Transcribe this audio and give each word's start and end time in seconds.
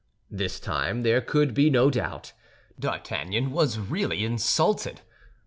This 0.31 0.59
time 0.59 1.03
there 1.03 1.21
could 1.21 1.53
be 1.53 1.69
no 1.69 1.91
doubt; 1.91 2.33
D'Artagnan 2.79 3.51
was 3.51 3.77
really 3.77 4.25
insulted. 4.25 5.01